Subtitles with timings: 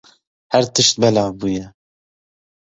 [0.53, 1.65] Her tişt belav bûye.